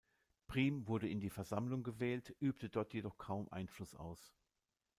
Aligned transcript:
Prim 0.47 0.87
wurde 0.87 1.07
in 1.07 1.19
die 1.19 1.29
Versammlung 1.29 1.83
gewählt, 1.83 2.35
übte 2.41 2.69
dort 2.71 2.91
jedoch 2.95 3.19
kaum 3.19 3.49
Einfluss 3.51 3.93
aus. 3.93 4.33